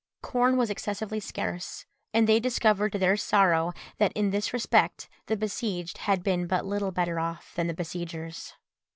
[0.23, 5.37] Corn was excessively scarce, and they discovered to their sorrow that in this respect the
[5.37, 8.55] besieged had been but little better off than the besiegers.